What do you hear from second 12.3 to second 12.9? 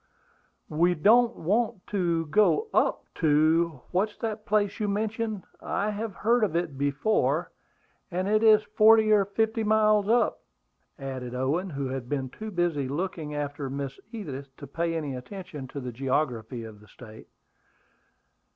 too busy